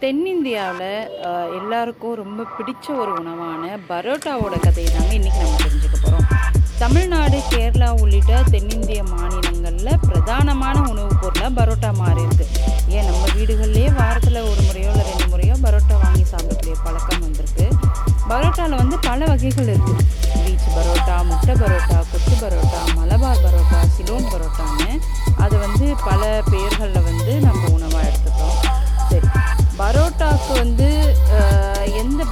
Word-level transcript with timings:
தென்னிந்தியாவில் 0.00 0.90
எல்லாருக்கும் 1.58 2.14
ரொம்ப 2.14 2.40
பிடிச்ச 2.56 2.86
ஒரு 2.96 3.12
உணவான 3.12 3.62
பரோட்டாவோட 3.88 4.54
கதையை 4.60 4.88
தாங்க 4.92 5.12
இன்றைக்கி 5.14 5.40
நம்ம 5.42 5.60
தெரிஞ்சுக்க 5.62 5.96
போகிறோம் 6.02 6.26
தமிழ்நாடு 6.78 7.38
கேரளா 7.50 7.88
உள்ளிட்ட 8.00 8.42
தென்னிந்திய 8.50 9.02
மாநிலங்களில் 9.12 10.00
பிரதானமான 10.08 10.76
உணவுப் 10.90 11.20
பொருளாக 11.22 11.50
பரோட்டா 11.58 11.90
மாறி 11.94 12.22
இருக்குது 12.22 12.52
ஏன் 12.96 13.08
நம்ம 13.08 13.22
வீடுகள்லேயே 13.36 13.92
வாரத்தில் 14.00 14.40
ஒரு 14.50 14.60
முறையோ 14.60 14.90
இல்லை 14.90 15.06
ரெண்டு 15.10 15.28
முறையோ 15.28 15.54
பரோட்டா 15.64 15.96
வாங்கி 16.04 16.24
சாப்பிடக்கூடிய 16.32 16.76
பழக்கம் 16.84 17.24
வந்திருக்கு. 17.26 17.66
பரோட்டாவில் 18.30 18.80
வந்து 18.82 18.96
பல 18.98 19.24
வகைகள் 19.24 19.70
இருக்குது 19.72 20.04
பீச் 20.44 20.68
பரோட்டா 20.76 21.16
முட்டை 21.30 21.54
பரோட்டா 21.62 21.98
கொத்து 22.12 22.34
பரோட்டா 22.42 22.80
மலபார் 22.98 23.42
பரோட்டா 23.44 23.80
சிலோன் 23.96 24.28
பரோட்டான்னு. 24.32 24.90
அது 25.44 25.56
வந்து 25.58 25.86
பல 26.04 26.22
பெயர்கள் 26.50 26.95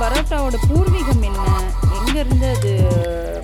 பரோட்டாவோட 0.05 0.57
பூர்வீகம் 0.71 1.23
என்ன? 1.29 1.51
எங்கேருந்து 1.99 2.49
அது 2.55 2.73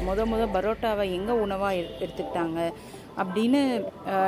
முத 0.07 0.25
முத 0.31 0.43
பரோட்டாவை 0.55 1.05
எங்கே 1.19 1.35
உணவாக 1.45 1.79
எடுத்துக்கிட்டாங்க? 2.05 2.59
அப்படின்னு 3.23 3.61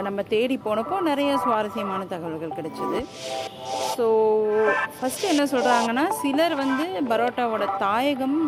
நம்ம 0.06 0.22
தேடி 0.32 0.56
போனப்போ 0.66 0.96
நிறைய 1.08 1.30
சுவாரஸ்யமான 1.44 2.02
தகவல்கள் 2.12 2.56
கிடைச்சிது. 2.58 3.00
ஸோ 3.96 4.06
ஃபஸ்ட்டு 4.96 5.30
என்ன 5.32 5.44
சொல்கிறாங்கன்னா 5.52 6.04
சிலர் 6.20 6.54
வந்து 6.62 6.86
பரோட்டாவோட 7.10 7.64
தாயகம் 7.84 8.38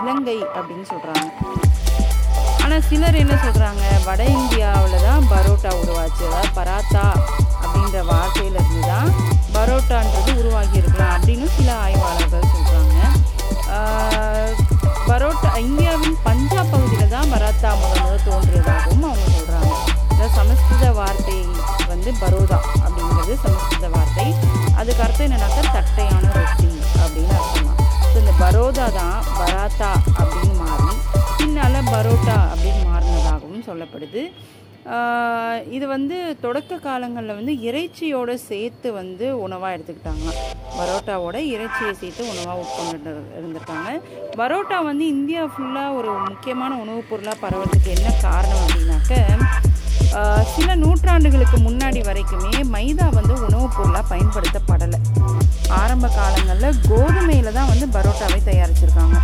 இலங்கை 0.00 0.38
அப்படின்னு 0.56 0.86
சொல்கிறாங்க 0.92 1.28
ஆனால் 2.64 2.86
சிலர் 2.90 3.20
என்ன 3.24 3.34
சொல்கிறாங்க 3.44 3.84
வட 4.06 4.22
இந்தியாவில் 4.38 5.04
தான் 5.08 5.28
பரோட்டா 5.34 5.70
உருவாச்சு. 5.82 6.24
அதாவது 6.30 6.50
பராத்தா 6.60 7.04
அப்படின்ற 7.62 8.00
வார்த்தையிலிருந்து 8.12 8.82
தான் 8.92 9.10
பரோட்டான்றது 9.56 10.32
உருவாகியிருக்கு 10.40 10.87
பரோதா 22.22 22.58
அப்படிங்கிறது 22.84 23.34
சமஸ்கிருத 23.44 23.88
வார்த்தை. 23.94 24.26
அதுக்கு 24.80 25.02
அர்த்தம் 25.06 25.26
என்னன்னாக்கா 25.26 25.62
தட்டையான 25.76 26.32
ரொட்டி 26.36 26.70
அப்படின்னு 27.04 27.34
அர்த்தமா. 27.40 27.72
ஸோ 28.10 28.16
இந்த 28.22 28.34
பரோதா 28.44 28.86
தான் 29.00 29.18
பராத்தா 29.40 29.90
அப்படின்னு 30.20 30.54
மாறி 30.62 30.94
பின்னால் 31.40 31.88
பரோட்டா 31.94 32.38
அப்படின்னு 32.52 32.84
மாறினதாகவும் 32.92 33.66
சொல்லப்படுது. 33.70 34.22
இது 35.76 35.86
வந்து 35.94 36.16
தொடக்க 36.44 36.76
காலங்களில் 36.84 37.36
வந்து 37.38 37.54
இறைச்சியோட 37.68 38.30
சேர்த்து 38.50 38.88
வந்து 38.98 39.26
உணவாக 39.46 39.74
எடுத்துக்கிட்டாங்க. 39.76 40.28
பரோட்டாவோட 40.78 41.36
இறைச்சியை 41.54 41.92
சேர்த்து 42.02 42.22
உணவாக 42.32 42.62
உட்கொண்டு 42.62 43.12
இருந்திருக்காங்க. 43.38 43.90
பரோட்டா 44.40 44.78
வந்து 44.90 45.04
இந்தியா 45.16 45.42
ஃபுல்லாக 45.52 45.96
ஒரு 45.98 46.12
முக்கியமான 46.30 46.78
உணவுப் 46.84 47.10
பொருளாக 47.10 47.42
பரவறதுக்கு 47.44 47.90
என்ன 47.96 48.14
காரணம் 48.26 48.67
ஆண்டுகளுக்கு 51.28 51.58
முன்னாடி 51.64 52.00
வரைக்குமே 52.06 52.60
மைதா 52.74 53.06
வந்து 53.16 53.34
உணவுப் 53.46 53.74
பொருளாக 53.76 54.04
பயன்படுத்தப்படலை. 54.10 54.98
ஆரம்ப 55.78 56.06
காலங்களில் 56.14 56.78
கோதுமையில் 56.86 57.50
தான் 57.56 57.68
வந்து 57.72 57.86
பரோட்டாவை 57.96 58.38
தயாரிச்சிருக்காங்க. 58.46 59.18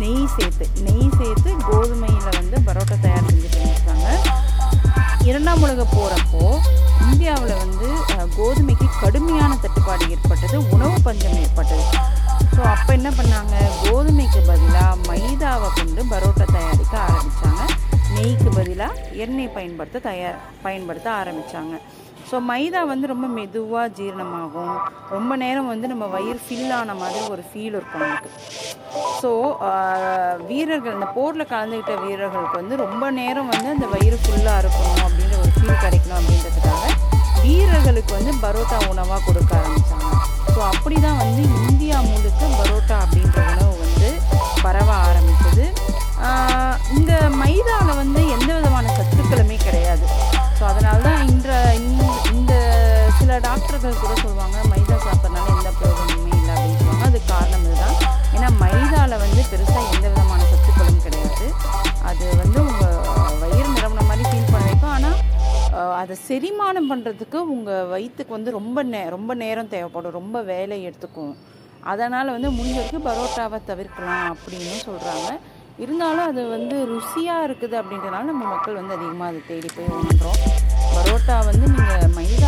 நெய் 0.00 0.26
சேர்த்து 0.34 0.66
நெய் 0.86 1.14
சேர்த்து 1.18 1.50
கோதுமையில் 1.68 2.36
வந்து 2.38 2.56
பரோட்டா 2.66 2.96
தயார் 3.04 3.30
செஞ்சுட்டு 3.30 3.58
இருந்திருக்காங்க 3.60 4.08
இரண்டாம் 5.30 5.62
உலக 5.66 5.86
போகிறப்போ 5.94 6.42
இந்தியாவில் 7.06 7.56
வந்து 7.64 7.88
கோதுமைக்கு 8.38 8.88
கடுமையான 9.00 9.58
தட்டுப்பாடு 9.64 10.10
ஏற்பட்டது 10.16 10.58
உணவு 10.74 10.98
பஞ்சம் 11.08 11.40
ஏற்பட்டது. 11.44 11.86
ஸோ 12.54 12.60
அப்போ 12.74 12.90
என்ன 12.98 13.10
பண்ணாங்க? 13.18 13.54
கோதுமைக்கு 13.82 14.42
பதிலாக 14.50 14.94
மைதாவை 15.08 15.70
கொண்டு 15.78 16.02
பரோட்டா 16.12 16.46
தயாரிக்க 16.56 16.94
ஆரம்பித்தாங்க 17.08 17.57
எண்ணெய் 19.24 19.54
பயன்படுத்த 19.56 20.04
தயார் 20.10 20.38
பயன்படுத்த 20.66 21.08
ஆரம்பித்தாங்க 21.20 21.74
ஸோ 22.30 22.36
மைதா 22.48 22.80
வந்து 22.90 23.06
ரொம்ப 23.12 23.26
மெதுவாக 23.36 23.92
ஜீரணமாகும். 23.98 24.72
ரொம்ப 25.14 25.32
நேரம் 25.42 25.70
வந்து 25.72 25.86
நம்ம 25.92 26.06
வயிறு 26.14 26.40
ஃபில் 26.46 26.72
ஆன 26.78 26.94
மாதிரி 27.02 27.20
ஒரு 27.34 27.42
ஃபீல் 27.50 27.76
இருக்கும் 27.78 28.02
நமக்கு. 28.04 28.30
ஸோ 29.20 29.30
வீரர்கள் 30.50 30.96
இந்த 30.96 31.08
போரில் 31.16 31.50
கலந்துக்கிட்ட 31.52 31.94
வீரர்களுக்கு 32.04 32.60
வந்து 32.60 32.76
ரொம்ப 32.84 33.04
நேரம் 33.20 33.50
வந்து 33.54 33.70
அந்த 33.76 33.88
வயிறு 33.94 34.18
ஃபுல்லாக 34.24 34.62
இருக்கணும் 34.64 35.02
அப்படின்ற 35.06 35.36
ஒரு 35.44 35.52
ஃபீல் 35.56 35.82
கிடைக்கணும் 35.84 36.18
அப்படின்றதுக்காக 36.20 36.84
வீரர்களுக்கு 37.46 38.12
வந்து 38.18 38.34
பரோட்டா 38.44 38.78
உணவாக 38.92 39.20
கொடுக்க 39.28 39.52
டாக்டர்கள் 53.70 54.02
கூட 54.02 54.14
சொல்லுவாங்க. 54.20 54.58
மைதா 54.70 54.96
சாப்பிட்றதுனால 55.06 55.46
எந்த 55.54 55.70
பிரயோஜனமே 55.78 56.30
இல்லை 56.36 56.52
அப்படின்னு 56.52 56.78
சொல்லுவாங்க. 56.78 57.08
அதுக்கு 57.08 57.28
காரணம் 57.32 57.64
இதுதான். 57.66 57.96
ஏன்னா 58.36 58.48
மைதாவில் 58.62 59.14
வந்து 59.24 59.40
பெருசாக 59.50 59.82
எந்த 59.94 60.06
விதமான 60.12 60.40
சத்துக்களும் 60.52 61.02
கிடையாது. 61.06 61.46
அது 62.10 62.24
வந்து 62.42 62.58
உங்கள் 62.68 62.96
வயிறு 63.42 63.68
நிரம்பின 63.74 64.06
மாதிரி 64.10 64.24
ஃபீல் 64.30 64.48
பண்ண 64.54 64.64
வைக்கும். 64.68 64.94
ஆனால் 64.96 65.18
அதை 66.00 66.16
செரிமானம் 66.28 66.88
பண்ணுறதுக்கு 66.92 67.40
உங்கள் 67.56 67.90
வயிற்றுக்கு 67.92 68.36
வந்து 68.36 68.56
ரொம்ப 68.58 68.86
நே 68.94 69.02
ரொம்ப 69.16 69.34
நேரம் 69.44 69.70
தேவைப்படும். 69.74 70.16
ரொம்ப 70.20 70.42
வேலை 70.52 70.78
எடுத்துக்கும். 70.88 71.34
அதனால் 71.92 72.34
வந்து 72.36 72.50
முடிஞ்ச 72.56 72.78
வரைக்கும் 72.80 73.06
பரோட்டாவை 73.10 73.60
தவிர்க்கலாம் 73.70 74.26
அப்படின்னு 74.34 74.80
சொல்கிறாங்க 74.88 75.28
இருந்தாலும் 75.84 76.26
அது 76.30 76.42
வந்து 76.56 76.76
ருசியாக 76.92 77.44
இருக்குது 77.48 77.76
அப்படின்றனால 77.80 78.28
நம்ம 78.30 78.44
மக்கள் 78.54 78.80
வந்து 78.80 78.96
அதிகமாக 78.96 79.28
அதை 79.30 79.40
தேடி 79.50 79.68
போய் 79.74 79.92
உண்றோம் 79.98 80.40
பரோட்டா 80.94 81.36
வந்து 81.48 81.66
நீங்கள் 81.74 82.10
மைதா 82.16 82.47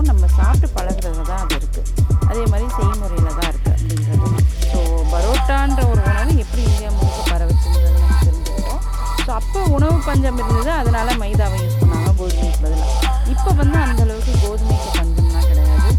இருக்கும். 0.00 0.10
நம்ம 0.12 0.26
சாப்பிட்டு 0.38 0.68
பழகுறதுல 0.76 1.24
தான் 1.30 1.42
அது 1.44 1.56
இருக்குது 1.60 1.90
அதே 2.30 2.42
மாதிரி 2.52 2.66
செய்முறையில் 2.76 3.36
தான் 3.38 3.50
இருக்குது 3.52 3.74
அப்படின்றது. 3.76 4.28
ஸோ 4.70 4.78
பரோட்டான்ற 5.12 5.80
ஒரு 5.92 6.00
உணவு 6.10 6.34
எப்படி 6.44 6.62
இந்தியா 6.70 6.90
முழுக்க 6.96 7.20
பரவச்சுன்றது 7.32 7.90
நம்ம 7.96 8.18
தெரிஞ்சுக்கிட்டோம். 8.26 8.82
ஸோ 9.24 9.30
அப்போ 9.40 9.60
உணவு 9.76 9.96
பஞ்சம் 10.08 10.38
இருந்தது. 10.42 10.70
அதனால் 10.80 11.18
மைதாவை 11.22 11.58
யூஸ் 11.64 11.80
பண்ணாங்க. 11.82 12.12
கோதுமைக்கு 12.20 12.60
பதிலாக 12.64 13.08
இப்போ 13.34 13.50
வந்து 13.60 13.78
அந்த 13.86 14.00
அளவுக்கு 14.06 14.32
கோதுமைக்கு 14.44 14.88
பஞ்சம்லாம் 14.98 15.48
கிடையாது. 15.50 15.90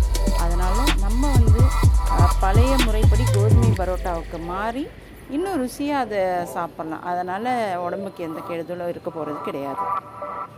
அதனால் 0.45 0.81
நம்ம 1.05 1.21
வந்து 1.37 1.61
பழைய 2.43 2.73
முறைப்படி 2.85 3.23
கோதுமை 3.35 3.71
பரோட்டாவுக்கு 3.81 4.37
மாறி 4.51 4.83
இன்னும் 5.35 5.59
ருசியாக 5.61 6.05
அதை 6.05 6.21
சாப்பிட்லாம். 6.55 7.05
அதனால் 7.11 7.51
உடம்புக்கு 7.85 8.25
எந்த 8.29 8.39
கெடுதலும் 8.49 8.91
இருக்க 8.93 9.09
போகிறது 9.17 9.39
கிடையாது. 9.49 9.83